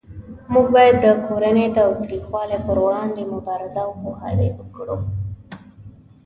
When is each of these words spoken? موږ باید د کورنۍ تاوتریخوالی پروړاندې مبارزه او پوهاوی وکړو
موږ 0.53 0.65
باید 0.75 0.95
د 1.05 1.07
کورنۍ 1.27 1.67
تاوتریخوالی 1.77 2.57
پروړاندې 2.67 3.23
مبارزه 3.33 3.79
او 3.85 3.91
پوهاوی 4.01 4.49
وکړو 4.53 4.97